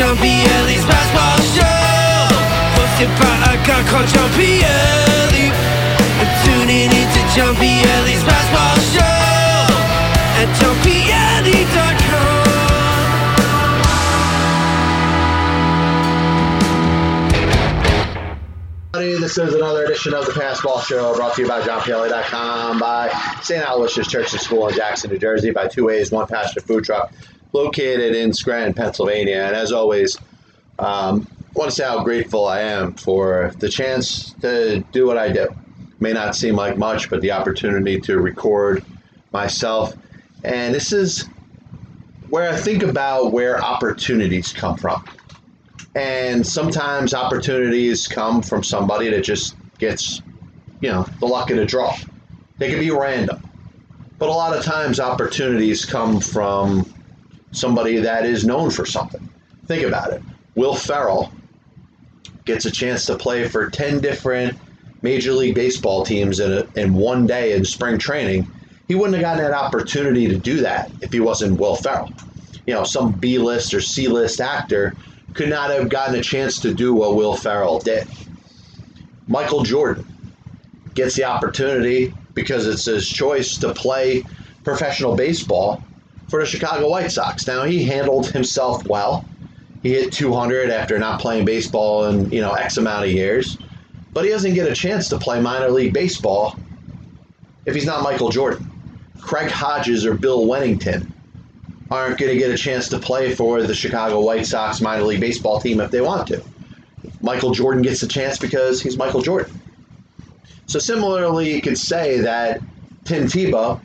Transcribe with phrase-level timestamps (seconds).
[0.00, 0.40] Jumpy
[0.88, 1.76] basketball show.
[2.72, 4.64] Hosted by a guy called Jumpy
[6.42, 7.84] Tuning into Jumpy
[8.24, 9.04] basketball show
[10.40, 12.40] at jumpyellie.com.
[19.20, 23.10] This is another edition of the Passball Show brought to you by JohnPielli.com, by
[23.42, 23.62] St.
[23.62, 27.12] Aloysius Church and School in Jackson, New Jersey, by Two Ways, One Pasture Food Truck,
[27.52, 29.36] located in Scranton, Pennsylvania.
[29.36, 30.16] And as always,
[30.78, 35.18] um, I want to say how grateful I am for the chance to do what
[35.18, 35.48] I do.
[35.98, 38.84] May not seem like much, but the opportunity to record
[39.32, 39.94] myself.
[40.44, 41.28] And this is
[42.30, 45.04] where I think about where opportunities come from.
[45.94, 50.22] And sometimes opportunities come from somebody that just gets,
[50.80, 51.96] you know, the luck of the draw.
[52.58, 53.42] They can be random.
[54.18, 56.86] But a lot of times opportunities come from
[57.52, 59.28] somebody that is known for something.
[59.66, 60.22] Think about it.
[60.54, 61.32] Will Ferrell
[62.44, 64.56] gets a chance to play for 10 different
[65.02, 68.48] Major League Baseball teams in, a, in one day in spring training.
[68.88, 72.10] He wouldn't have gotten that opportunity to do that if he wasn't Will Ferrell.
[72.66, 74.94] You know, some B list or C list actor
[75.34, 78.06] could not have gotten a chance to do what Will Ferrell did.
[79.28, 80.06] Michael Jordan
[80.94, 84.24] gets the opportunity because it's his choice to play
[84.64, 85.82] professional baseball
[86.30, 87.46] for the Chicago White Sox.
[87.46, 89.24] Now he handled himself well.
[89.82, 93.58] He hit 200 after not playing baseball in you know X amount of years,
[94.12, 96.56] but he doesn't get a chance to play minor league baseball
[97.66, 98.70] if he's not Michael Jordan.
[99.20, 101.10] Craig Hodges or Bill Wennington
[101.90, 105.20] aren't going to get a chance to play for the Chicago White Sox minor league
[105.20, 106.42] baseball team if they want to.
[107.20, 109.60] Michael Jordan gets a chance because he's Michael Jordan.
[110.66, 112.62] So similarly, you could say that
[113.04, 113.80] Tim Tebow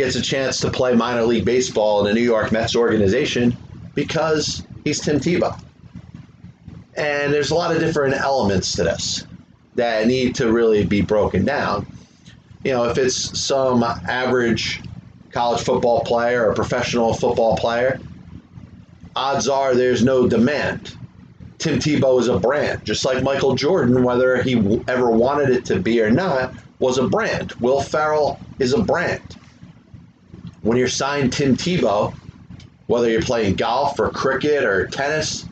[0.00, 3.54] gets a chance to play minor league baseball in the New York Mets organization
[3.94, 5.58] because he's Tim Tebow.
[6.96, 9.26] And there's a lot of different elements to this
[9.74, 11.86] that need to really be broken down.
[12.64, 14.82] You know, if it's some average
[15.32, 18.00] college football player or professional football player,
[19.14, 20.96] odds are there's no demand.
[21.58, 25.78] Tim Tebow is a brand, just like Michael Jordan, whether he ever wanted it to
[25.78, 27.52] be or not, was a brand.
[27.60, 29.36] Will Ferrell is a brand.
[30.62, 32.14] When you're signed Tim Tebow,
[32.86, 35.46] whether you're playing golf or cricket or tennis,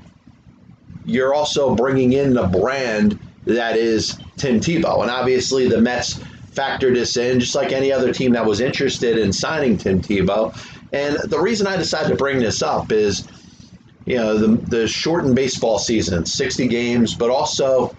[1.04, 5.02] you're also bringing in the brand that is Tim Tebow.
[5.02, 6.20] And obviously, the Mets
[6.52, 10.54] factored this in, just like any other team that was interested in signing Tim Tebow.
[10.92, 13.26] And the reason I decided to bring this up is,
[14.04, 17.94] you know, the, the shortened baseball season, 60 games, but also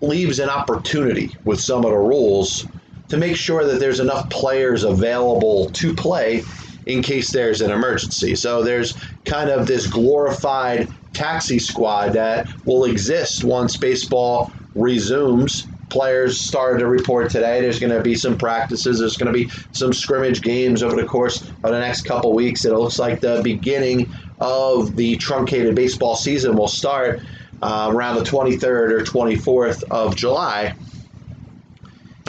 [0.00, 2.66] leaves an opportunity with some of the rules
[3.08, 6.42] to make sure that there's enough players available to play
[6.86, 8.34] in case there's an emergency.
[8.34, 15.66] So there's kind of this glorified taxi squad that will exist once baseball resumes.
[15.90, 17.60] Players started to report today.
[17.60, 18.98] There's going to be some practices.
[18.98, 22.64] There's going to be some scrimmage games over the course of the next couple weeks.
[22.64, 27.22] It looks like the beginning of the truncated baseball season will start
[27.62, 30.74] uh, around the 23rd or 24th of July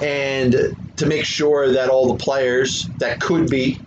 [0.01, 3.79] and to make sure that all the players that could be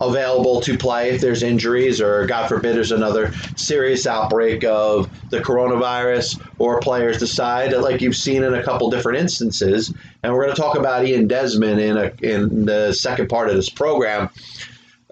[0.00, 5.40] available to play if there's injuries or god forbid there's another serious outbreak of the
[5.40, 10.54] coronavirus or players decide like you've seen in a couple different instances and we're going
[10.54, 14.30] to talk about ian desmond in a in the second part of this program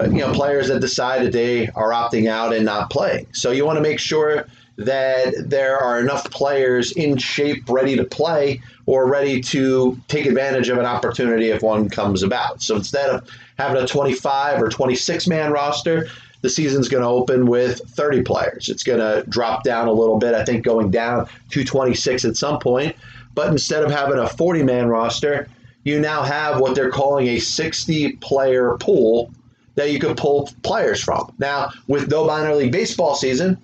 [0.01, 3.27] uh, you know players that decide that they are opting out and not playing.
[3.33, 4.47] So you want to make sure
[4.77, 10.69] that there are enough players in shape ready to play or ready to take advantage
[10.69, 12.63] of an opportunity if one comes about.
[12.63, 13.29] So instead of
[13.59, 16.09] having a 25 or 26 man roster,
[16.43, 18.69] the season's going to open with 30 players.
[18.69, 22.37] It's going to drop down a little bit, I think going down to 26 at
[22.37, 22.95] some point.
[23.35, 25.49] But instead of having a 40 man roster,
[25.85, 29.31] you now have what they're calling a 60 player pool
[29.77, 31.33] that you could pull players from.
[31.39, 33.59] Now, with no minor league baseball season,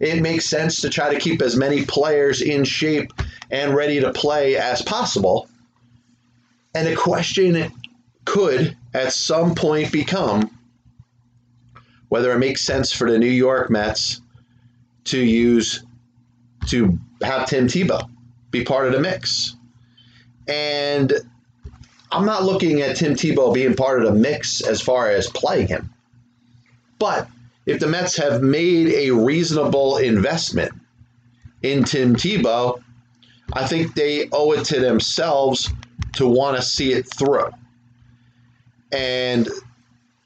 [0.00, 3.12] it makes sense to try to keep as many players in shape
[3.50, 5.48] and ready to play as possible.
[6.74, 7.72] And the question
[8.24, 10.50] could at some point become
[12.08, 14.20] whether it makes sense for the New York Mets
[15.04, 15.84] to use
[16.66, 18.08] to have Tim Tebow
[18.50, 19.56] be part of the mix.
[20.46, 21.12] And
[22.12, 25.66] I'm not looking at Tim Tebow being part of the mix as far as playing
[25.66, 25.92] him.
[26.98, 27.28] But
[27.66, 30.72] if the Mets have made a reasonable investment
[31.62, 32.82] in Tim Tebow,
[33.52, 35.70] I think they owe it to themselves
[36.14, 37.50] to want to see it through.
[38.92, 39.48] And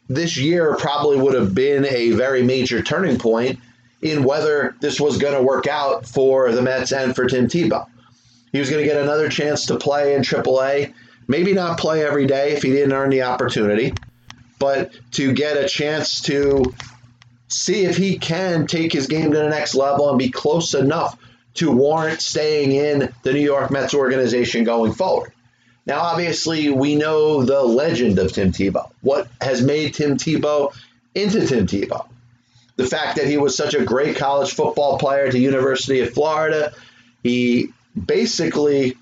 [0.08, 3.58] this year probably would have been a very major turning point
[4.02, 7.87] in whether this was going to work out for the Mets and for Tim Tebow.
[8.52, 10.94] He was going to get another chance to play in AAA,
[11.26, 13.93] maybe not play every day if he didn't earn the opportunity,
[14.58, 16.73] but to get a chance to
[17.49, 21.19] see if he can take his game to the next level and be close enough
[21.55, 25.33] to warrant staying in the New York Mets organization going forward.
[25.87, 28.91] Now, obviously, we know the legend of Tim Tebow.
[29.00, 30.75] What has made Tim Tebow
[31.15, 32.06] into Tim Tebow?
[32.77, 36.12] The fact that he was such a great college football player at the University of
[36.12, 36.73] Florida.
[37.23, 37.71] He
[38.06, 38.97] basically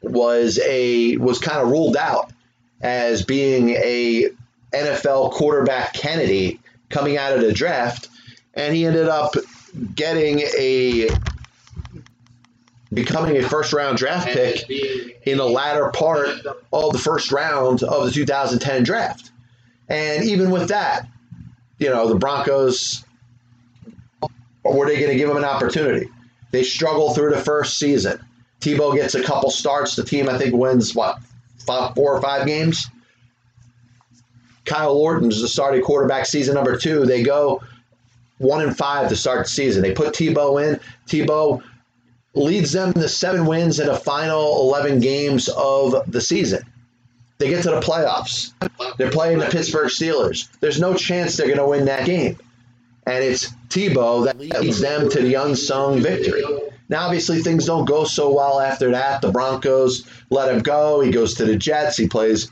[0.00, 2.32] was a was kind of ruled out
[2.80, 4.30] as being a
[4.72, 8.08] NFL quarterback candidate coming out of the draft,
[8.54, 9.34] and he ended up
[9.94, 11.08] getting a
[12.92, 14.68] becoming a first round draft pick
[15.26, 16.28] in the latter part
[16.72, 19.30] of the first round of the 2010 draft.
[19.88, 21.06] And even with that,
[21.78, 23.04] you know, the Broncos
[24.64, 26.08] were they going to give him an opportunity?
[26.50, 28.20] They struggle through the first season.
[28.60, 29.96] Tebow gets a couple starts.
[29.96, 31.18] The team, I think, wins what
[31.66, 32.88] five, four or five games.
[34.68, 37.06] Kyle Orton's the starting quarterback season number two.
[37.06, 37.62] They go
[38.38, 39.82] one and five to start the season.
[39.82, 40.80] They put Tebow in.
[41.06, 41.62] Tebow
[42.34, 46.62] leads them to seven wins in the final 11 games of the season.
[47.38, 48.52] They get to the playoffs.
[48.96, 50.48] They're playing the Pittsburgh Steelers.
[50.60, 52.36] There's no chance they're going to win that game.
[53.06, 56.42] And it's Tebow that leads them to the unsung victory.
[56.88, 59.20] Now, obviously, things don't go so well after that.
[59.20, 61.00] The Broncos let him go.
[61.00, 61.96] He goes to the Jets.
[61.96, 62.50] He plays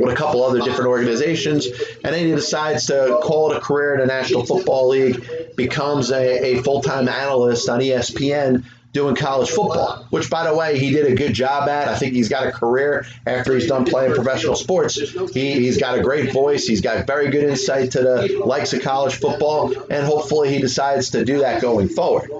[0.00, 3.94] with a couple other different organizations, and then he decides to call it a career
[3.94, 9.50] in the National Football League, becomes a, a full time analyst on ESPN doing college
[9.50, 11.88] football, which, by the way, he did a good job at.
[11.88, 14.96] I think he's got a career after he's done playing professional sports.
[15.32, 16.66] He, he's got a great voice.
[16.66, 21.10] He's got very good insight to the likes of college football, and hopefully he decides
[21.10, 22.30] to do that going forward.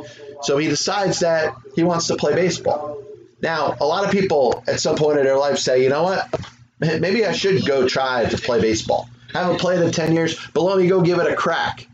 [0.42, 3.02] So he decides that he wants to play baseball.
[3.42, 6.28] Now, a lot of people at some point in their life say, you know what?
[6.80, 9.08] Maybe I should go try to play baseball.
[9.34, 11.86] I haven't played in 10 years, but let me go give it a crack.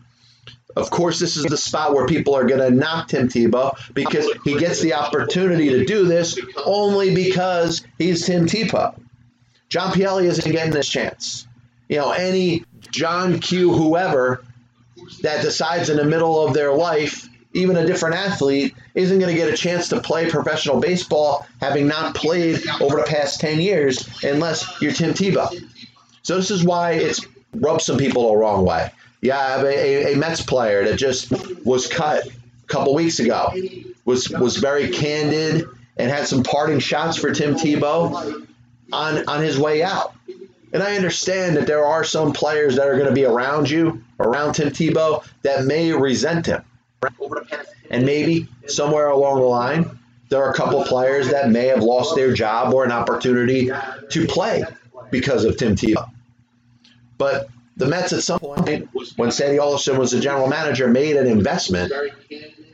[0.77, 4.29] Of course, this is the spot where people are going to knock Tim Tebow because
[4.45, 8.95] he gets the opportunity to do this only because he's Tim Tebow.
[9.71, 11.47] John Pielli isn't getting this chance.
[11.89, 13.73] You know, any John Q.
[13.73, 14.45] whoever
[15.23, 19.41] that decides in the middle of their life, even a different athlete, isn't going to
[19.41, 24.09] get a chance to play professional baseball having not played over the past 10 years
[24.23, 25.49] unless you're Tim Tebow.
[26.23, 27.25] So this is why it's
[27.55, 28.91] rubbed some people the wrong way.
[29.23, 31.33] Yeah, I have a, a, Mets player that just
[31.65, 33.53] was cut a couple weeks ago.
[34.05, 35.67] Was was very candid
[35.97, 38.47] and had some parting shots for Tim Tebow
[38.93, 40.15] on on his way out.
[40.73, 44.05] And I understand that there are some players that are going to be around you,
[44.21, 46.63] around Tim Tebow, that may resent him.
[47.91, 49.99] And maybe somewhere along the line,
[50.29, 53.71] there are a couple players that may have lost their job or an opportunity
[54.11, 54.65] to play
[55.11, 56.11] because of Tim Tebow.
[57.19, 61.27] But the Mets at some point, when Sandy Alderson was the general manager, made an
[61.27, 61.93] investment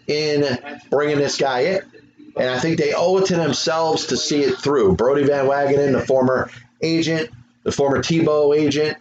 [0.07, 0.59] in
[0.91, 1.83] bringing this guy in.
[2.37, 4.97] And I think they owe it to themselves to see it through.
[4.97, 6.51] Brodie Van Wagenen, the former
[6.81, 7.31] agent,
[7.63, 8.97] the former Tebow agent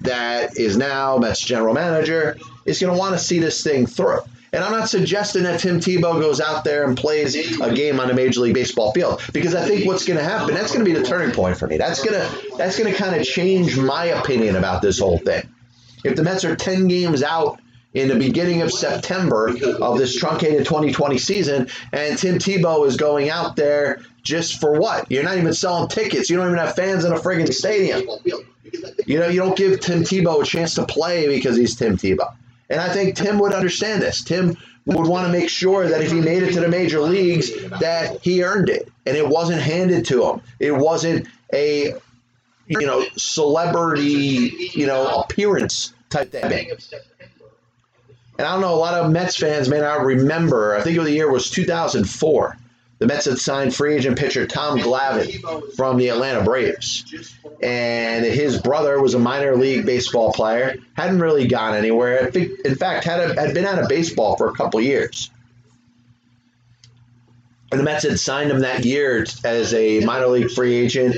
[0.00, 4.20] that is now Mets general manager, is going to want to see this thing through.
[4.54, 8.08] And I'm not suggesting that Tim Tebow goes out there and plays a game on
[8.08, 10.90] a Major League Baseball field because I think what's going to happen that's going to
[10.90, 11.76] be the turning point for me.
[11.76, 15.48] That's going to that's going to kind of change my opinion about this whole thing.
[16.04, 17.58] If the Mets are 10 games out
[17.94, 19.48] in the beginning of September
[19.80, 25.10] of this truncated 2020 season, and Tim Tebow is going out there just for what?
[25.10, 26.30] You're not even selling tickets.
[26.30, 28.08] You don't even have fans in a friggin' stadium.
[29.06, 32.32] You know, you don't give Tim Tebow a chance to play because he's Tim Tebow.
[32.70, 34.22] And I think Tim would understand this.
[34.22, 34.56] Tim
[34.86, 38.20] would want to make sure that if he made it to the major leagues, that
[38.22, 40.40] he earned it and it wasn't handed to him.
[40.58, 41.94] It wasn't a
[42.66, 46.70] you know celebrity you know appearance type thing.
[48.36, 50.74] And I don't know, a lot of Mets fans may not remember.
[50.74, 52.58] I think the year was 2004
[52.98, 57.04] the Mets had signed free agent pitcher Tom Glavine from the Atlanta Braves.
[57.62, 62.28] And his brother was a minor league baseball player, hadn't really gone anywhere.
[62.28, 65.30] In fact, had, a, had been out of baseball for a couple years.
[67.72, 71.16] And the Mets had signed him that year as a minor league free agent.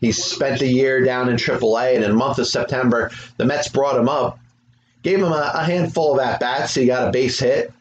[0.00, 3.68] He spent the year down in AAA, and in the month of September, the Mets
[3.68, 4.38] brought him up,
[5.02, 6.74] gave him a, a handful of at bats.
[6.74, 7.72] He got a base hit,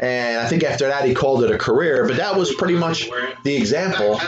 [0.00, 2.08] And I think after that, he called it a career.
[2.08, 3.10] But that was pretty much
[3.44, 4.18] the example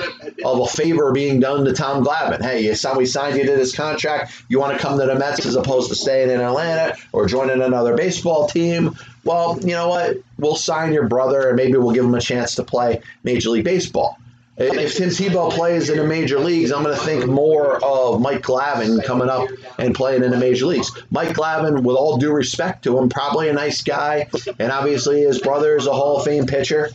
[0.44, 2.42] of a favor being done to Tom Glavine.
[2.42, 4.44] Hey, you we signed you to this contract.
[4.48, 7.62] You want to come to the Mets as opposed to staying in Atlanta or joining
[7.62, 8.94] another baseball team?
[9.24, 10.18] Well, you know what?
[10.38, 13.64] We'll sign your brother and maybe we'll give him a chance to play Major League
[13.64, 14.18] Baseball.
[14.58, 18.42] If Tim Tebow plays in the major leagues, I'm going to think more of Mike
[18.42, 20.92] Glavine coming up and playing in the major leagues.
[21.10, 24.28] Mike Glavine, with all due respect to him, probably a nice guy,
[24.58, 26.90] and obviously his brother is a Hall of Fame pitcher.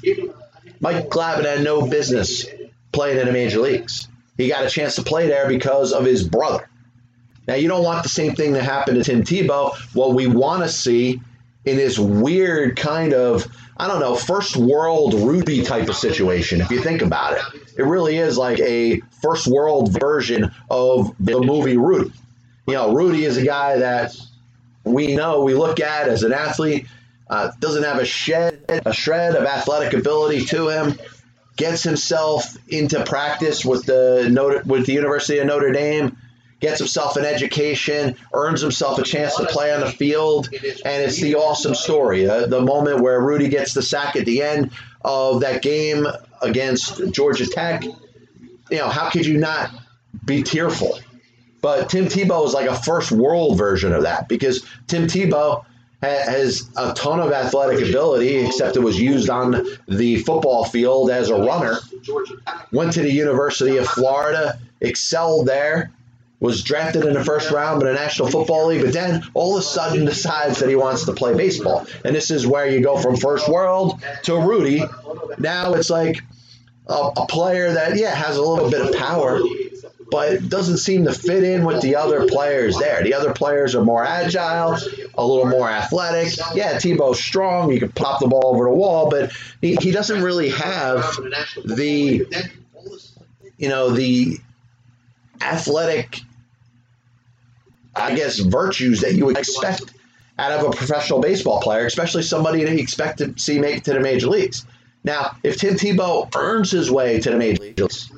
[0.79, 2.45] Mike Glavine had no business
[2.91, 4.07] playing in the major leagues.
[4.37, 6.69] He got a chance to play there because of his brother.
[7.47, 9.75] Now, you don't want the same thing to happen to Tim Tebow.
[9.95, 11.21] What we want to see
[11.65, 13.47] in this weird kind of
[13.79, 17.43] I don't know, first world Rudy type of situation, if you think about it.
[17.77, 22.11] It really is like a first world version of the movie Rudy.
[22.65, 24.15] You know, Rudy is a guy that
[24.83, 26.87] we know, we look at as an athlete,
[27.29, 30.97] uh, doesn't have a shed, a shred of athletic ability to him,
[31.55, 36.17] gets himself into practice with the with the University of Notre Dame
[36.59, 41.21] gets himself an education, earns himself a chance to play on the field, and it's
[41.21, 42.27] the awesome story.
[42.27, 44.71] Uh, the moment where Rudy gets the sack at the end
[45.03, 46.07] of that game
[46.41, 47.83] against Georgia Tech.
[47.83, 49.69] You know, how could you not
[50.25, 50.99] be tearful?
[51.61, 55.65] But Tim Tebow is like a first world version of that because Tim Tebow
[56.01, 61.29] has a ton of athletic ability, except it was used on the football field as
[61.29, 61.79] a runner.
[62.71, 65.91] Went to the University of Florida, excelled there,
[66.39, 69.61] was drafted in the first round in the National Football League, but then all of
[69.61, 71.87] a sudden decides that he wants to play baseball.
[72.05, 74.83] And this is where you go from first world to Rudy.
[75.39, 76.21] Now it's like
[76.87, 79.39] a, a player that, yeah, has a little bit of power,
[80.11, 83.03] but doesn't seem to fit in with the other players there.
[83.03, 84.77] The other players are more agile,
[85.15, 86.37] a little more athletic.
[86.53, 87.71] Yeah, Tebow's strong.
[87.71, 91.17] You can pop the ball over the wall, but he, he doesn't really have
[91.65, 92.25] the,
[93.57, 94.37] you know, the
[95.41, 96.21] athletic
[97.99, 99.93] I guess, virtues that you would expect
[100.39, 103.83] out of a professional baseball player, especially somebody that you expect to see make it
[103.85, 104.65] to the major leagues.
[105.03, 108.11] Now, if Tim Tebow earns his way to the major leagues,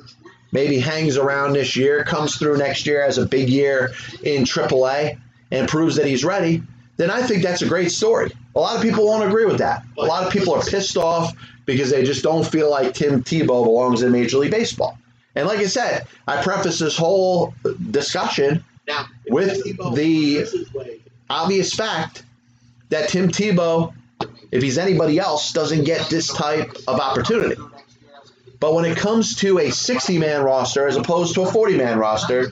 [0.52, 5.18] maybe hangs around this year, comes through next year as a big year in AAA,
[5.50, 6.62] and proves that he's ready,
[6.96, 8.30] then I think that's a great story.
[8.54, 9.84] A lot of people won't agree with that.
[9.98, 11.32] A lot of people are pissed off
[11.64, 14.98] because they just don't feel like Tim Tebow belongs in Major League Baseball.
[15.34, 17.54] And like I said, I preface this whole
[17.90, 19.62] discussion now, with
[19.94, 20.46] the
[21.28, 22.24] obvious fact
[22.88, 23.94] that Tim Tebow,
[24.50, 27.60] if he's anybody else, doesn't get this type of opportunity.
[28.58, 31.98] But when it comes to a 60 man roster as opposed to a 40 man
[31.98, 32.50] roster,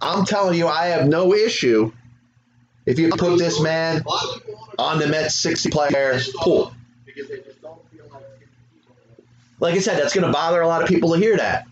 [0.00, 1.92] I'm telling you, I have no issue
[2.86, 4.04] if you put this man
[4.78, 6.72] on the Mets 60 player pool.
[9.60, 11.67] Like I said, that's going to bother a lot of people to hear that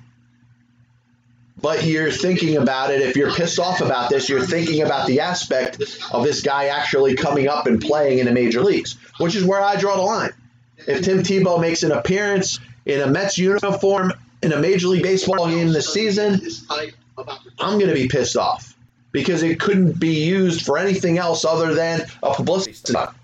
[1.60, 3.00] but you're thinking about it.
[3.00, 5.80] If you're pissed off about this, you're thinking about the aspect
[6.12, 9.60] of this guy actually coming up and playing in the major leagues, which is where
[9.60, 10.32] I draw the line.
[10.86, 15.48] If Tim Tebow makes an appearance in a Mets uniform in a Major League Baseball
[15.48, 16.42] game this season,
[17.58, 18.74] I'm going to be pissed off
[19.10, 23.15] because it couldn't be used for anything else other than a publicity stunt.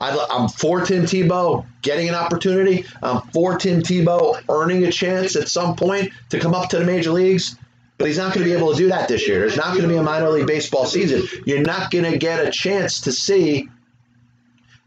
[0.00, 2.84] I'm for Tim Tebow getting an opportunity.
[3.02, 6.84] I'm for Tim Tebow earning a chance at some point to come up to the
[6.84, 7.56] major leagues.
[7.96, 9.38] But he's not going to be able to do that this year.
[9.38, 11.22] There's not going to be a minor league baseball season.
[11.46, 13.68] You're not going to get a chance to see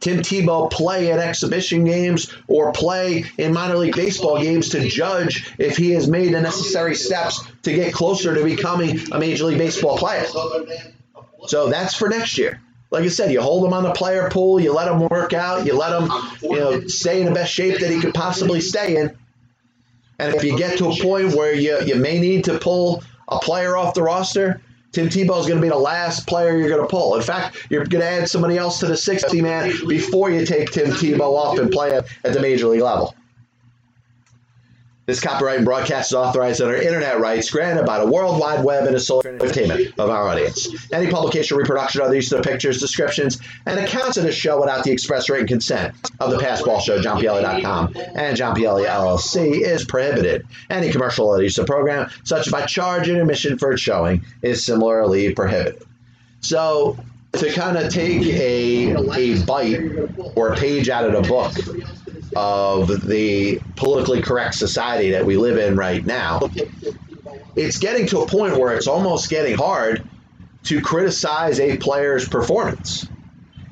[0.02, 5.54] Tim Tebow play at exhibition games or play in minor league baseball games to judge
[5.58, 9.58] if he has made the necessary steps to get closer to becoming a major league
[9.58, 10.26] baseball player.
[11.48, 14.60] So that's for next year like I said, you hold him on the player pool,
[14.60, 16.10] you let him work out, you let him,
[16.42, 19.16] you know, stay in the best shape that he could possibly stay in.
[20.20, 23.40] And if you get to a point where you, you may need to pull a
[23.40, 24.62] player off the roster,
[24.94, 27.16] Tim Tebow is going to be the last player you're going to pull.
[27.16, 30.72] In fact, you're going to add somebody else to the 60 man before you take
[30.72, 33.14] Tim Tebow off and play at the major league level.
[35.08, 38.86] This copyright and broadcast is authorized under internet rights granted by the World Wide Web
[38.86, 40.68] and is sole entertainment of our audience.
[40.92, 44.84] Any publication, reproduction, or use of the pictures, descriptions, and accounts of this show without
[44.84, 50.46] the express written consent of the Passball Show, JohnPielli.com, and John Pielli LLC is prohibited.
[50.70, 54.26] Any commercial or use of the program, such as by charging admission for its showing,
[54.42, 55.84] is similarly prohibited.
[56.42, 56.98] So,
[57.32, 59.80] to kind of take a, a bite
[60.36, 61.54] or a page out of the book
[62.38, 66.40] of the politically correct society that we live in right now,
[67.56, 70.06] it's getting to a point where it's almost getting hard
[70.66, 73.10] to criticize a player's performance.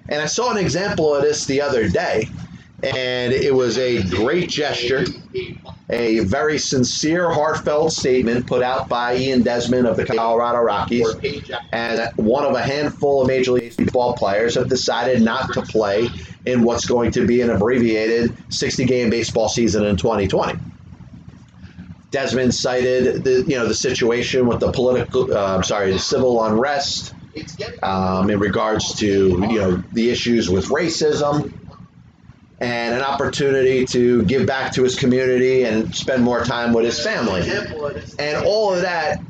[0.10, 2.28] And I saw an example of this the other day.
[2.84, 5.06] And it was a great gesture,
[5.90, 11.08] a very sincere, heartfelt statement put out by Ian Desmond of the Colorado Rockies.
[11.72, 16.10] And one of a handful of Major League Baseball players have decided not to play
[16.46, 20.60] in what's going to be an abbreviated 60 game baseball season in 2020.
[22.12, 26.42] Desmond cited the you know the situation with the political, uh, I'm sorry, the civil
[26.44, 27.14] unrest
[27.84, 31.52] um, in regards to you know the issues with racism
[32.60, 37.02] and an opportunity to give back to his community and spend more time with his
[37.04, 37.42] family.
[38.18, 39.22] And all of that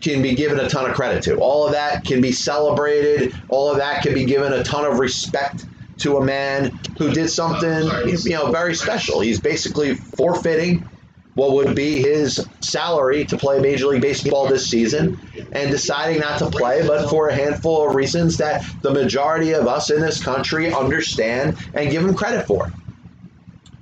[0.00, 1.38] can be given a ton of credit to.
[1.38, 3.34] All of that can be celebrated.
[3.48, 5.66] All of that can be given a ton of respect
[5.98, 9.20] to a man who did something you know very special.
[9.20, 10.86] He's basically forfeiting
[11.34, 15.18] what would be his salary to play Major League Baseball this season
[15.52, 19.66] and deciding not to play, but for a handful of reasons that the majority of
[19.66, 22.72] us in this country understand and give him credit for.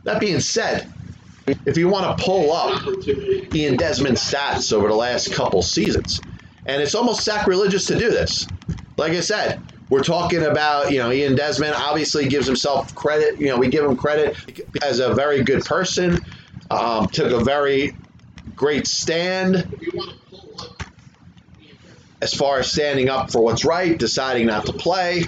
[0.04, 0.92] That being said,
[1.64, 2.82] if you want to pull up
[3.54, 6.20] Ian Desmond's stats over the last couple seasons,
[6.66, 8.46] and it's almost sacrilegious to do this.
[8.98, 13.40] Like I said, we're talking about, you know, Ian Desmond obviously gives himself credit.
[13.40, 14.36] You know, we give him credit
[14.82, 16.18] as a very good person,
[16.70, 17.96] um, took a very
[18.54, 19.78] great stand
[22.20, 25.24] as far as standing up for what's right, deciding not to play.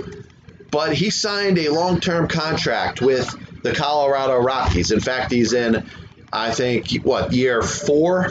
[0.71, 4.91] But he signed a long term contract with the Colorado Rockies.
[4.91, 5.87] In fact, he's in,
[6.33, 8.27] I think, what, year four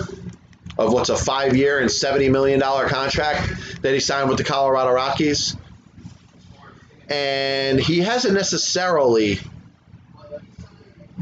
[0.77, 4.91] of what's a five year and $70 million contract that he signed with the Colorado
[4.91, 5.55] Rockies.
[7.09, 9.39] And he hasn't necessarily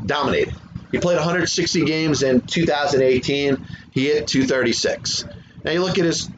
[0.06, 0.53] dominated.
[0.91, 3.65] He played 160 games in 2018.
[3.91, 5.25] He hit 236.
[5.63, 6.29] Now you look at his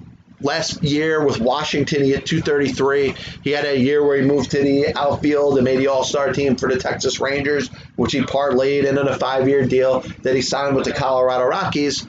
[0.41, 3.15] last year with Washington, he hit 233.
[3.43, 6.31] He had a year where he moved to the outfield and made the All Star
[6.31, 10.41] team for the Texas Rangers, which he parlayed into a five year deal that he
[10.41, 12.05] signed with the Colorado Rockies.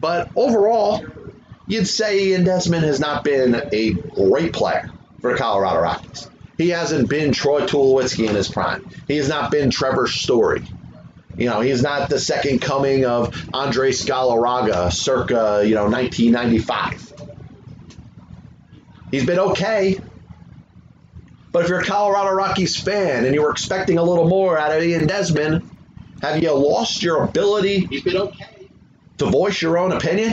[0.00, 1.04] But overall,
[1.66, 6.28] you'd say Ian Desmond has not been a great player for the Colorado Rockies.
[6.58, 8.86] He hasn't been Troy Tulowitzki in his prime.
[9.08, 10.62] He has not been Trevor Story.
[11.36, 17.12] You know, he's not the second coming of Andre Galarraga circa, you know, 1995.
[19.10, 19.98] He's been okay.
[21.52, 24.76] But if you're a Colorado Rockies fan and you were expecting a little more out
[24.76, 25.68] of Ian Desmond,
[26.22, 28.68] have you lost your ability He's been okay.
[29.18, 30.32] to voice your own opinion?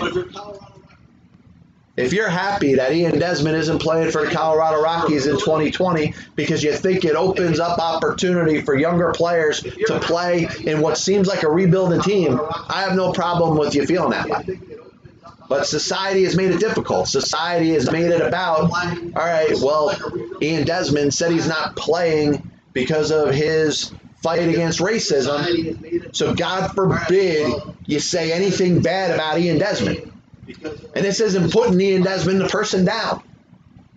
[2.00, 6.64] If you're happy that Ian Desmond isn't playing for the Colorado Rockies in 2020 because
[6.64, 11.44] you think it opens up opportunity for younger players to play in what seems like
[11.44, 14.60] a rebuilding team, I have no problem with you feeling that way.
[15.50, 17.10] But society has made it difficult.
[17.10, 19.92] Society has made it about, all right, well,
[20.42, 23.92] Ian Desmond said he's not playing because of his
[24.24, 26.16] fight against racism.
[26.16, 27.52] So God forbid
[27.88, 30.09] you say anything bad about Ian Desmond.
[30.96, 33.24] And this isn't putting Ian Desmond, the person, down.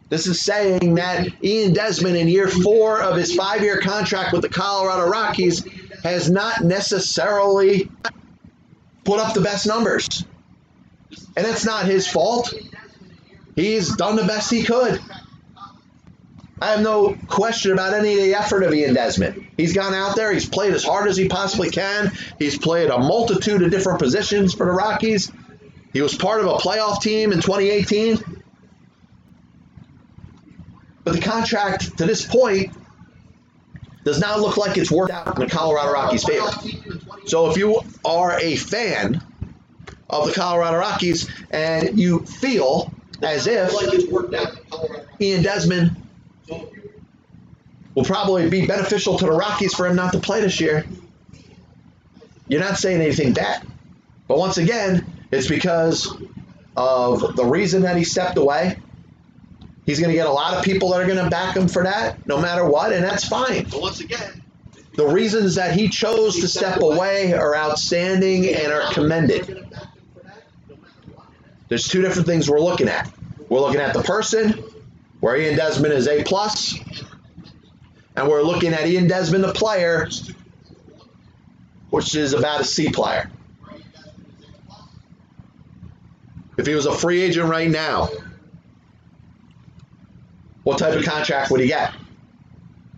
[0.08, 4.42] This is saying that Ian Desmond, in year four of his five year contract with
[4.42, 5.64] the Colorado Rockies,
[6.04, 7.90] has not necessarily
[9.04, 10.24] put up the best numbers.
[11.36, 12.52] And it's not his fault.
[13.56, 15.00] He's done the best he could.
[16.60, 19.48] I have no question about any of the effort of Ian Desmond.
[19.56, 22.12] He's gone out there, he's played as hard as he possibly can.
[22.38, 25.32] He's played a multitude of different positions for the Rockies.
[25.92, 28.42] He was part of a playoff team in 2018.
[31.04, 32.72] But the contract to this point
[34.04, 36.50] does not look like it's worked out in the Colorado Rockies' favor.
[37.26, 39.22] So if you are a fan
[40.08, 43.72] of the Colorado Rockies and you feel as if.
[45.20, 45.96] Ian Desmond
[47.94, 50.84] will probably be beneficial to the Rockies for him not to play this year,
[52.48, 53.66] you're not saying anything bad.
[54.28, 56.14] But once again, it's because
[56.76, 58.78] of the reason that he stepped away.
[59.84, 61.82] He's going to get a lot of people that are going to back him for
[61.82, 63.64] that, no matter what, and that's fine.
[63.64, 64.42] But once again,
[64.94, 69.66] The reasons that he chose to step away are outstanding and are commended.
[71.68, 73.10] There's two different things we're looking at.
[73.48, 74.62] We're looking at the person,
[75.20, 76.78] where Ian Desmond is A plus,
[78.16, 80.08] and we're looking at Ian Desmond, the player,
[81.88, 83.30] which is about a C player.
[86.56, 88.08] If he was a free agent right now,
[90.62, 91.92] what type of contract would he get?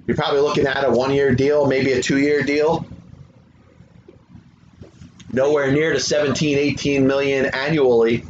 [0.06, 2.86] You're probably looking at a one year deal, maybe a two year deal.
[5.32, 8.24] Nowhere near the 17, 18 million annually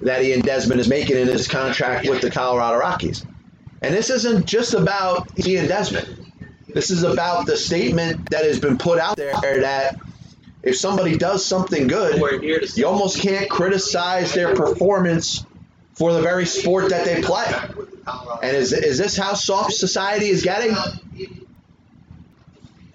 [0.00, 3.24] that Ian Desmond is making in his contract with the Colorado Rockies.
[3.82, 6.32] And this isn't just about Ian Desmond.
[6.68, 9.96] This is about the statement that has been put out there that
[10.68, 15.44] if somebody does something good, We're here to you almost can't criticize their performance
[15.94, 17.46] for the very sport that they play.
[18.42, 20.76] And is, is this how soft society is getting?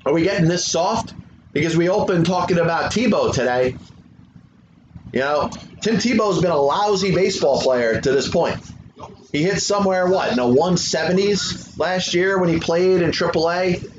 [0.05, 1.13] Are we getting this soft?
[1.51, 3.75] Because we opened talking about Tebow today.
[5.11, 5.49] You know,
[5.81, 8.59] Tim Tebow's been a lousy baseball player to this point.
[9.31, 13.89] He hit somewhere, what, in the 170s last year when he played in AAA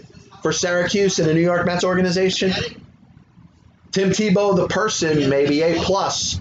[0.43, 2.53] for Syracuse in the New York Mets organization?
[3.95, 6.41] Tim Tebow, the person, maybe A plus.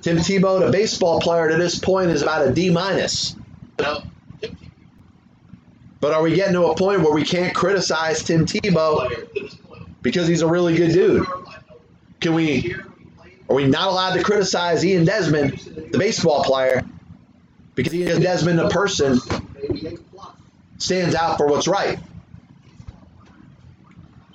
[0.00, 3.36] Tim Tebow, the baseball player to this point, is about a D minus.
[3.76, 4.02] But
[6.02, 9.54] are we getting to a point where we can't criticize Tim Tebow
[10.02, 11.24] because he's a really good dude?
[12.18, 12.74] Can we?
[13.48, 15.52] Are we not allowed to criticize Ian Desmond,
[15.92, 16.82] the baseball player,
[17.76, 19.20] because Ian Desmond, the person,
[20.78, 22.00] stands out for what's right?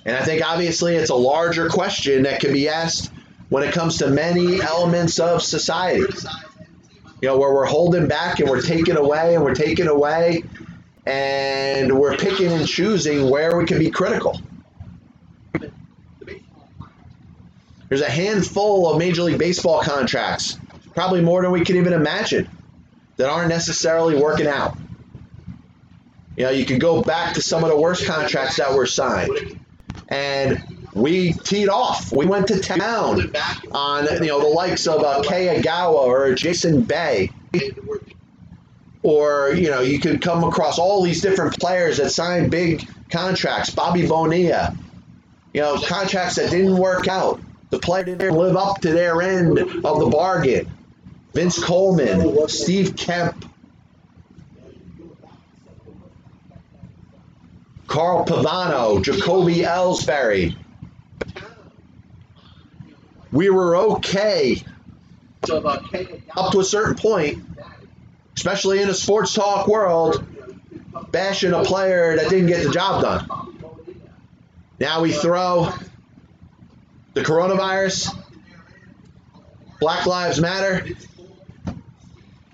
[0.04, 3.12] And I think obviously it's a larger question that can be asked
[3.48, 6.04] when it comes to many elements of society.
[7.20, 10.44] You know, where we're holding back and we're taking away and we're taking away
[11.04, 14.40] and we're picking and choosing where we can be critical.
[17.88, 20.58] There's a handful of Major League Baseball contracts,
[20.94, 22.48] probably more than we could even imagine,
[23.16, 24.76] that aren't necessarily working out.
[26.36, 29.58] You know, you could go back to some of the worst contracts that were signed.
[30.08, 32.12] And we teed off.
[32.12, 33.32] We went to town
[33.72, 37.30] on you know the likes of uh, Kei Igawa or Jason Bay.
[39.02, 43.70] Or, you know, you could come across all these different players that signed big contracts.
[43.70, 44.76] Bobby Bonilla,
[45.54, 47.40] you know, contracts that didn't work out.
[47.70, 50.70] The player didn't live up to their end of the bargain.
[51.32, 53.47] Vince Coleman, Steve Kemp,
[57.88, 60.54] Carl Pavano, Jacoby Ellsbury.
[63.32, 64.62] We were okay
[65.50, 65.78] uh,
[66.36, 67.44] up to a certain point,
[68.36, 70.24] especially in a sports talk world,
[71.10, 73.56] bashing a player that didn't get the job done.
[74.78, 75.72] Now we throw
[77.14, 78.16] the coronavirus,
[79.80, 80.86] Black Lives Matter,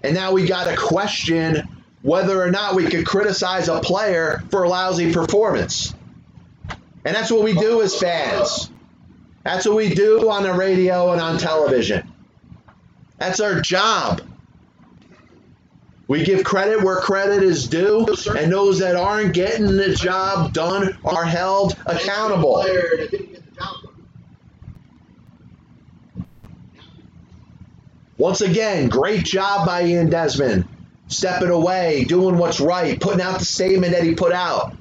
[0.02, 1.68] and now we got to question
[2.04, 5.94] whether or not we could criticize a player for a lousy performance.
[7.02, 8.70] And that's what we do as fans.
[9.42, 12.12] That's what we do on the radio and on television.
[13.16, 14.20] That's our job.
[16.06, 20.98] We give credit where credit is due, and those that aren't getting the job done
[21.06, 22.66] are held accountable.
[28.18, 30.68] Once again, great job by Ian Desmond.
[31.08, 34.74] Stepping away, doing what's right, putting out the statement that he put out.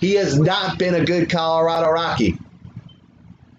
[0.00, 2.38] He has not been a good Colorado Rocky.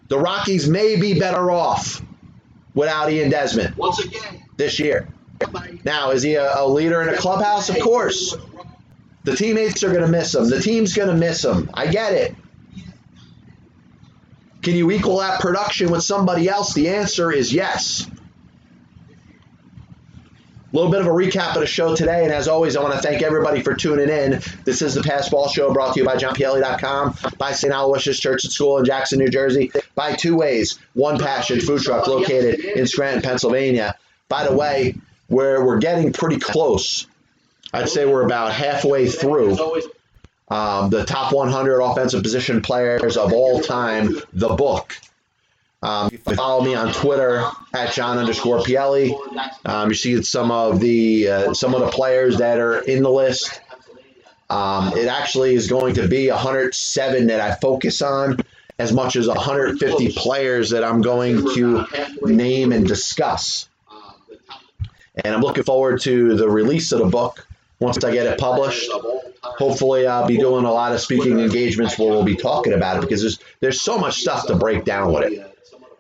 [0.08, 2.02] The Rockies may be better off
[2.74, 5.08] without Ian Desmond Once again, this year.
[5.84, 7.70] Now, is he a, a leader in a clubhouse?
[7.70, 8.36] Of course.
[9.24, 10.50] The teammates are going to miss him.
[10.50, 11.70] The team's going to miss him.
[11.74, 12.36] I get it.
[14.62, 16.74] Can you equal that production with somebody else?
[16.74, 18.08] The answer is yes.
[20.72, 22.94] A little bit of a recap of the show today, and as always, I want
[22.94, 24.42] to thank everybody for tuning in.
[24.66, 27.74] This is the Pass Ball Show brought to you by JohnPielli.com, by St.
[27.74, 32.06] Aloysius Church and School in Jackson, New Jersey, by Two Ways, One Passion Food Truck
[32.08, 33.96] located in Scranton, Pennsylvania.
[34.28, 34.96] By the way,
[35.28, 37.08] where we're getting pretty close.
[37.72, 39.58] I'd say we're about halfway through
[40.50, 44.98] um, the top 100 offensive position players of all time, the book.
[45.84, 49.14] Um, you follow me on Twitter at John underscore Pielli.
[49.66, 53.12] Um, you see some of the uh, some of the players that are in the
[53.12, 53.62] list.
[54.50, 58.40] Um, it actually is going to be 107 that I focus on,
[58.80, 61.86] as much as 150 players that I'm going to
[62.22, 63.68] name and discuss.
[65.24, 67.46] And I'm looking forward to the release of the book
[67.80, 68.90] once I get it published.
[69.44, 73.02] Hopefully, I'll be doing a lot of speaking engagements where we'll be talking about it
[73.02, 75.57] because there's there's so much stuff to break down with it.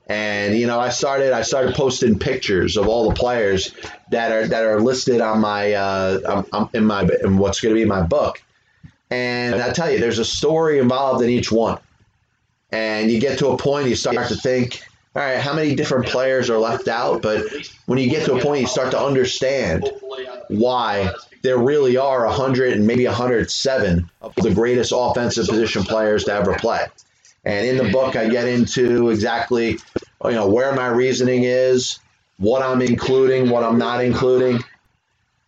[0.09, 3.73] And you know, I started I started posting pictures of all the players
[4.11, 7.75] that are that are listed on my uh, um, um, in my in what's going
[7.75, 8.41] to be my book.
[9.09, 11.79] And I tell you, there's a story involved in each one.
[12.71, 14.81] And you get to a point, you start to think,
[15.15, 17.21] all right, how many different players are left out?
[17.21, 17.45] But
[17.85, 19.89] when you get to a point, you start to understand
[20.49, 21.11] why
[21.43, 26.55] there really are 100 and maybe 107 of the greatest offensive position players to ever
[26.55, 26.85] play.
[27.47, 29.79] And in the book, I get into exactly,
[30.25, 31.99] you know, where my reasoning is,
[32.39, 34.61] what I'm including, what I'm not including.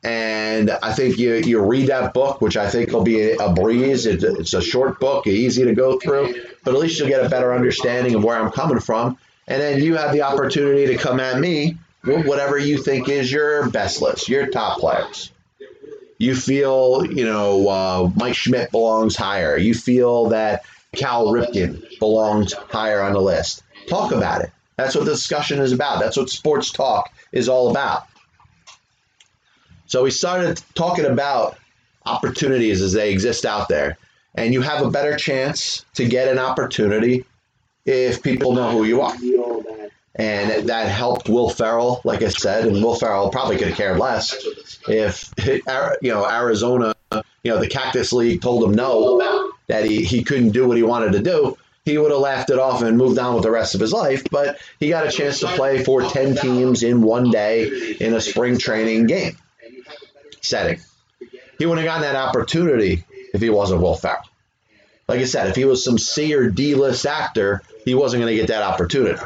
[0.01, 4.05] And I think you, you read that book, which I think will be a breeze.
[4.05, 7.25] It's a, it's a short book, easy to go through, but at least you'll get
[7.25, 9.17] a better understanding of where I'm coming from.
[9.49, 13.29] And then you have the opportunity to come at me with whatever you think is
[13.29, 15.33] your best list, your top players.
[16.17, 19.57] You feel, you know, uh, Mike Schmidt belongs higher.
[19.57, 20.63] You feel that
[20.95, 23.63] Cal Ripken belongs higher on the list.
[23.87, 24.51] Talk about it.
[24.77, 25.99] That's what the discussion is about.
[25.99, 28.07] That's what sports talk is all about.
[29.87, 31.57] So we started talking about
[32.05, 33.97] opportunities as they exist out there.
[34.35, 37.25] And you have a better chance to get an opportunity
[37.85, 39.15] if people know who you are.
[40.15, 43.99] And that helped Will Ferrell, like I said, and Will Ferrell probably could have cared
[43.99, 44.35] less
[44.87, 45.33] if
[46.01, 46.93] you know Arizona,
[47.43, 50.83] you know the Cactus League told him no, that he, he couldn't do what he
[50.83, 51.57] wanted to do.
[51.85, 54.23] He would have laughed it off and moved on with the rest of his life,
[54.29, 58.19] but he got a chance to play for 10 teams in one day in a
[58.19, 59.37] spring training game
[60.41, 60.79] setting.
[61.57, 64.23] He wouldn't have gotten that opportunity if he wasn't Will Ferrell.
[65.07, 68.31] Like I said, if he was some C or D list actor, he wasn't going
[68.31, 69.19] to get that opportunity.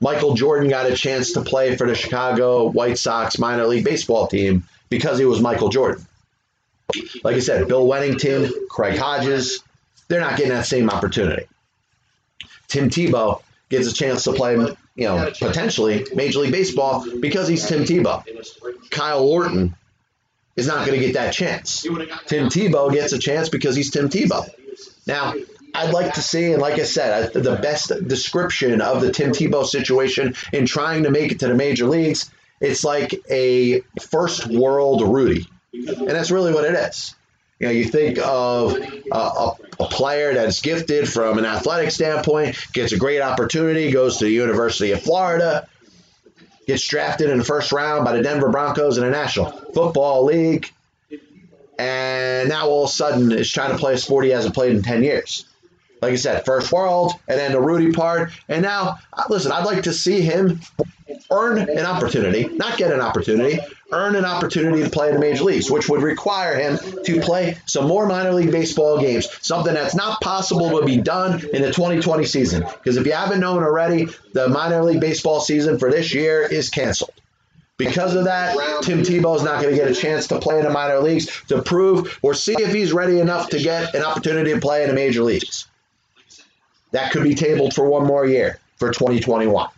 [0.00, 4.26] Michael Jordan got a chance to play for the Chicago White Sox minor league baseball
[4.26, 6.04] team because he was Michael Jordan.
[7.22, 9.62] Like I said, Bill Wennington, Craig Hodges,
[10.10, 11.46] they're not getting that same opportunity.
[12.66, 17.66] Tim Tebow gets a chance to play, you know, potentially Major League Baseball because he's
[17.66, 18.22] Tim Tebow.
[18.90, 19.74] Kyle Orton
[20.56, 21.82] is not going to get that chance.
[21.82, 24.48] Tim Tebow gets a chance because he's Tim Tebow.
[25.06, 25.34] Now,
[25.74, 29.64] I'd like to see, and like I said, the best description of the Tim Tebow
[29.64, 35.02] situation in trying to make it to the major leagues, it's like a first world
[35.02, 35.46] Rudy.
[35.72, 37.14] And that's really what it is.
[37.60, 38.74] You know, you think of
[39.12, 44.24] a, a, player that's gifted from an athletic standpoint, gets a great opportunity, goes to
[44.24, 45.68] the University of Florida,
[46.66, 50.72] gets drafted in the first round by the Denver Broncos in the National Football League,
[51.78, 54.74] and now all of a sudden is trying to play a sport he hasn't played
[54.74, 55.44] in 10 years.
[56.00, 58.32] Like I said, first world, and then the Rudy part.
[58.48, 60.60] And now, listen, I'd like to see him
[61.30, 63.58] earn an opportunity, not get an opportunity,
[63.92, 67.56] earn an opportunity to play in the major leagues, which would require him to play
[67.66, 71.72] some more minor league baseball games, something that's not possible to be done in the
[71.72, 72.62] 2020 season.
[72.62, 76.70] Because if you haven't known already, the minor league baseball season for this year is
[76.70, 77.12] canceled.
[77.76, 80.64] Because of that, Tim Tebow is not going to get a chance to play in
[80.64, 84.52] the minor leagues to prove or see if he's ready enough to get an opportunity
[84.52, 85.66] to play in the major leagues.
[86.90, 89.68] That could be tabled for one more year for 2021.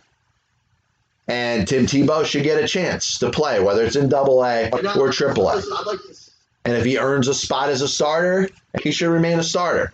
[1.27, 5.11] And Tim Tebow should get a chance to play, whether it's in double A or
[5.11, 5.61] triple A.
[6.65, 8.49] And if he earns a spot as a starter,
[8.81, 9.93] he should remain a starter.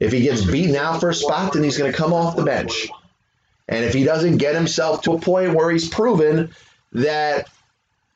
[0.00, 2.44] If he gets beaten out for a spot, then he's going to come off the
[2.44, 2.88] bench.
[3.68, 6.54] And if he doesn't get himself to a point where he's proven
[6.92, 7.48] that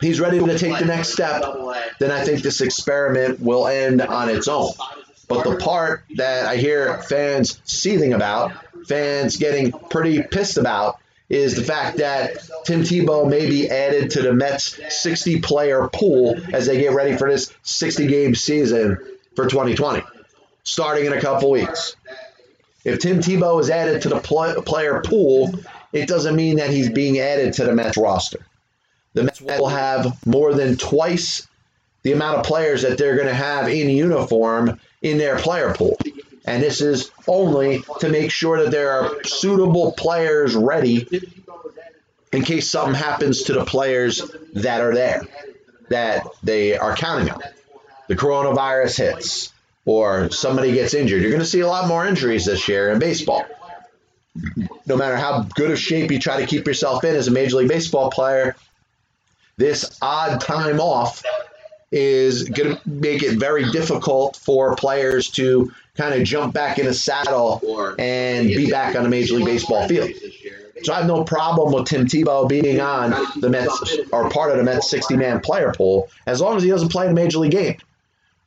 [0.01, 1.43] he's ready to take the next step,
[1.99, 4.73] then I think this experiment will end on its own.
[5.29, 8.53] But the part that I hear fans seething about,
[8.87, 10.99] fans getting pretty pissed about,
[11.31, 12.33] is the fact that
[12.65, 17.17] Tim Tebow may be added to the Mets 60 player pool as they get ready
[17.17, 18.99] for this 60 game season
[19.37, 20.03] for 2020,
[20.65, 21.95] starting in a couple weeks.
[22.85, 25.55] If Tim Tebow is added to the pl- player pool,
[25.93, 28.45] it doesn't mean that he's being added to the Mets roster.
[29.15, 31.47] The Mets will have more than twice
[32.03, 35.97] the amount of players that they're going to have in uniform in their player pool.
[36.45, 41.07] And this is only to make sure that there are suitable players ready
[42.33, 44.23] in case something happens to the players
[44.55, 45.23] that are there,
[45.89, 47.43] that they are counting on.
[48.09, 49.53] The coronavirus hits
[49.85, 51.23] or somebody gets injured.
[51.23, 53.45] You're going to see a lot more injuries this year in baseball.
[54.87, 57.57] No matter how good of shape you try to keep yourself in as a Major
[57.57, 58.57] League Baseball player,
[59.57, 61.23] this odd time off
[61.93, 66.87] is going to make it very difficult for players to kind of jump back in
[66.87, 70.11] a saddle and be back on a Major League Baseball field.
[70.83, 74.57] So I have no problem with Tim Tebow being on the Mets or part of
[74.57, 77.39] the Mets 60 man player pool as long as he doesn't play in a Major
[77.39, 77.77] League game.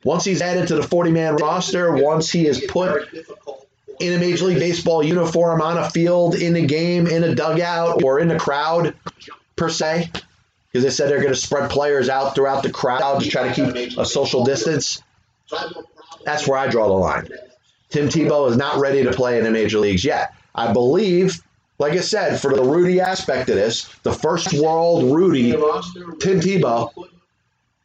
[0.02, 3.08] Once he's added to the 40 man roster, once he is put
[4.00, 8.02] in a Major League Baseball uniform on a field, in a game, in a dugout,
[8.02, 8.94] or in a crowd,
[9.54, 10.10] per se,
[10.66, 13.54] because they said they're going to spread players out throughout the crowd to try to
[13.54, 15.00] keep a social distance.
[16.24, 17.28] That's where I draw the line.
[17.90, 20.34] Tim Tebow is not ready to play in the major leagues yet.
[20.54, 21.40] I believe,
[21.78, 26.90] like I said, for the Rudy aspect of this, the first world Rudy, Tim Tebow,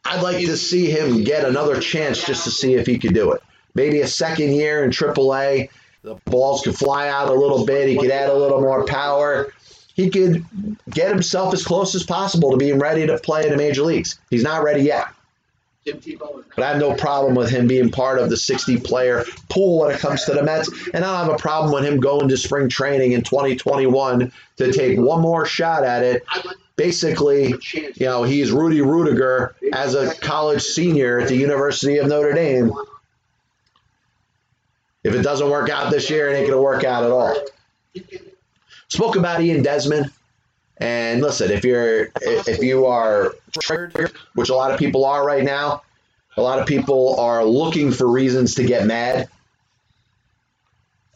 [0.06, 3.34] I'd like to see him get another chance just to see if he could do
[3.34, 3.44] it.
[3.76, 5.70] Maybe a second year in AAA.
[6.02, 7.88] The balls could fly out a little bit.
[7.88, 9.54] He could add a little more power.
[9.94, 10.46] He could
[10.90, 14.18] get himself as close as possible to being ready to play in the major leagues.
[14.30, 15.08] He's not ready yet.
[15.86, 19.96] But I have no problem with him being part of the 60 player pool when
[19.96, 20.70] it comes to the Mets.
[20.94, 24.72] And I don't have a problem with him going to spring training in 2021 to
[24.72, 26.24] take one more shot at it.
[26.76, 32.34] Basically, you know, he's Rudy Ruettiger as a college senior at the University of Notre
[32.34, 32.72] Dame.
[35.04, 37.36] If it doesn't work out this year, it ain't going to work out at all.
[38.90, 40.12] Spoke about Ian Desmond.
[40.80, 45.44] And listen, if you're if you are triggered, which a lot of people are right
[45.44, 45.82] now,
[46.38, 49.28] a lot of people are looking for reasons to get mad.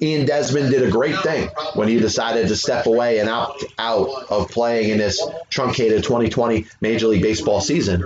[0.02, 4.10] Ian Desmond did a great thing when he decided to step away and opt out
[4.30, 8.04] of playing in this truncated 2020 Major League Baseball season.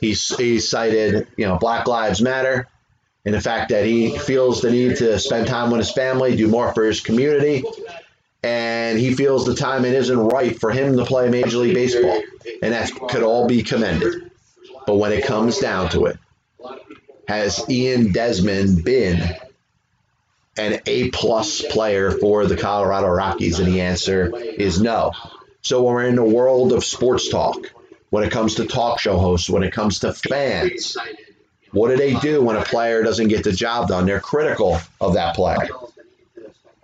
[0.00, 2.68] He, he cited, you know, Black Lives Matter
[3.24, 6.46] and the fact that he feels the need to spend time with his family, do
[6.46, 7.64] more for his community,
[8.44, 12.22] and he feels the time isn't right for him to play Major League Baseball,
[12.60, 14.30] and that could all be commended.
[14.86, 16.18] But when it comes down to it,
[17.26, 19.34] has Ian Desmond been
[20.58, 23.60] an A plus player for the Colorado Rockies?
[23.60, 25.12] And the answer is no.
[25.62, 27.72] So when we're in the world of sports talk,
[28.10, 30.98] when it comes to talk show hosts, when it comes to fans,
[31.72, 34.04] what do they do when a player doesn't get the job done?
[34.04, 35.66] They're critical of that player.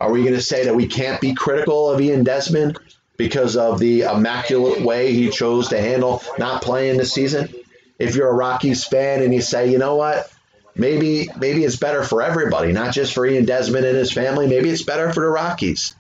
[0.01, 2.79] Are we going to say that we can't be critical of Ian Desmond
[3.17, 7.53] because of the immaculate way he chose to handle not playing this season?
[7.99, 10.33] If you're a Rockies fan and you say, you know what,
[10.75, 14.47] maybe maybe it's better for everybody, not just for Ian Desmond and his family.
[14.47, 15.95] Maybe it's better for the Rockies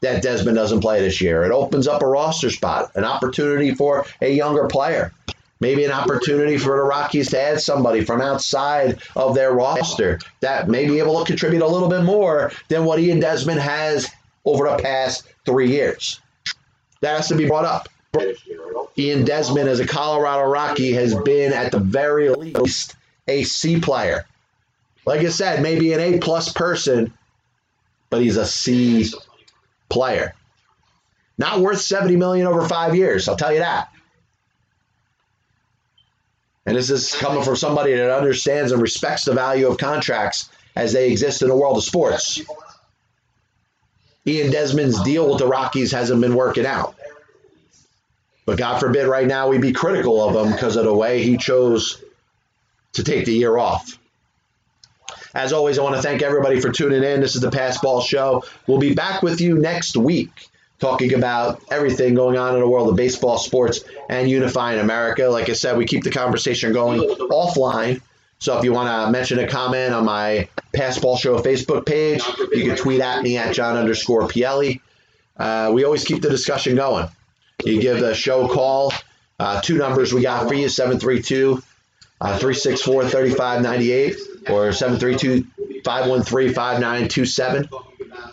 [0.00, 1.44] that Desmond doesn't play this year.
[1.44, 5.12] It opens up a roster spot, an opportunity for a younger player.
[5.60, 10.68] Maybe an opportunity for the Rockies to add somebody from outside of their roster that
[10.68, 14.10] may be able to contribute a little bit more than what Ian Desmond has
[14.44, 16.20] over the past three years.
[17.00, 17.88] That has to be brought up.
[18.96, 24.26] Ian Desmond, as a Colorado Rocky, has been at the very least a C player.
[25.06, 27.12] Like I said, maybe an A plus person,
[28.10, 29.06] but he's a C
[29.88, 30.34] player.
[31.36, 33.88] Not worth 70 million over five years, I'll tell you that.
[36.66, 40.92] And this is coming from somebody that understands and respects the value of contracts as
[40.92, 42.40] they exist in the world of sports.
[44.26, 46.94] Ian Desmond's deal with the Rockies hasn't been working out.
[48.46, 51.36] But God forbid right now we be critical of him because of the way he
[51.36, 52.02] chose
[52.94, 53.98] to take the year off.
[55.34, 57.20] As always, I want to thank everybody for tuning in.
[57.20, 58.44] This is the Passball Show.
[58.66, 60.48] We'll be back with you next week
[60.78, 65.24] talking about everything going on in the world of baseball, sports, and unifying America.
[65.24, 68.00] Like I said, we keep the conversation going offline.
[68.38, 72.64] So if you want to mention a comment on my Passball Show Facebook page, you
[72.64, 74.80] can tweet at me at John underscore Pielli.
[75.36, 77.08] Uh, we always keep the discussion going.
[77.64, 78.92] You give the show call.
[79.38, 81.62] Uh, two numbers we got for you 732
[82.20, 84.16] uh, 364 3598
[84.48, 87.68] or 732 513 5927.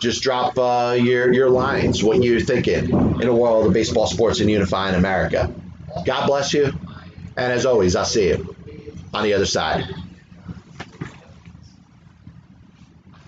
[0.00, 2.90] Just drop uh, your, your lines, what you're thinking
[3.20, 5.52] in a world of baseball, sports, and unifying America.
[6.04, 6.72] God bless you.
[7.36, 8.56] And as always, I'll see you
[9.14, 9.84] on the other side.